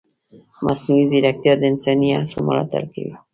مصنوعي 0.65 1.03
ځیرکتیا 1.11 1.53
د 1.57 1.63
انساني 1.71 2.09
هڅو 2.17 2.39
ملاتړ 2.47 2.83
کوي. 2.93 3.13